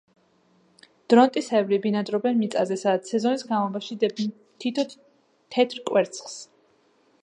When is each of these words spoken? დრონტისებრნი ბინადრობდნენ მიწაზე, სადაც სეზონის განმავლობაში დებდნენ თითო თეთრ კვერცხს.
დრონტისებრნი 1.13 1.79
ბინადრობდნენ 1.83 2.39
მიწაზე, 2.41 2.79
სადაც 2.85 3.13
სეზონის 3.15 3.45
განმავლობაში 3.51 4.01
დებდნენ 4.07 4.35
თითო 4.65 4.91
თეთრ 4.97 5.89
კვერცხს. 5.93 6.45